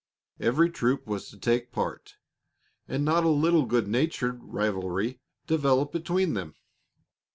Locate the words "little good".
3.29-3.87